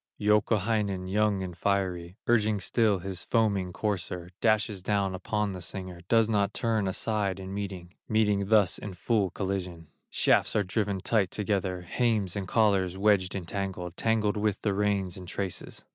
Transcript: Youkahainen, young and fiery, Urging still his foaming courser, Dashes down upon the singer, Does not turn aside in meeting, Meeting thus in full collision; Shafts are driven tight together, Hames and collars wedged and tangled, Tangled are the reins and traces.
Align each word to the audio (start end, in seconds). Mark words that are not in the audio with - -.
Youkahainen, 0.19 1.05
young 1.07 1.43
and 1.43 1.55
fiery, 1.55 2.17
Urging 2.25 2.59
still 2.59 2.97
his 2.97 3.23
foaming 3.25 3.71
courser, 3.71 4.31
Dashes 4.41 4.81
down 4.81 5.13
upon 5.13 5.51
the 5.51 5.61
singer, 5.61 6.01
Does 6.09 6.27
not 6.27 6.55
turn 6.55 6.87
aside 6.87 7.39
in 7.39 7.53
meeting, 7.53 7.93
Meeting 8.09 8.45
thus 8.47 8.79
in 8.79 8.95
full 8.95 9.29
collision; 9.29 9.89
Shafts 10.09 10.55
are 10.55 10.63
driven 10.63 11.01
tight 11.01 11.29
together, 11.29 11.81
Hames 11.81 12.35
and 12.35 12.47
collars 12.47 12.97
wedged 12.97 13.35
and 13.35 13.47
tangled, 13.47 13.95
Tangled 13.95 14.37
are 14.43 14.53
the 14.63 14.73
reins 14.73 15.17
and 15.17 15.27
traces. 15.27 15.83